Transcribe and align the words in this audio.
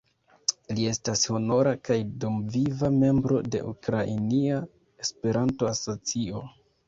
Li 0.77 0.85
estas 0.91 1.25
honora 1.33 1.73
kaj 1.89 1.97
dumviva 2.23 2.89
membro 2.95 3.43
de 3.55 3.61
Ukrainia 3.73 4.63
Esperanto-Asocio. 5.05 6.43